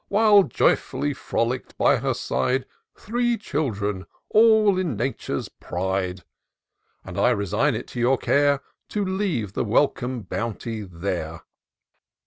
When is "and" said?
7.05-7.19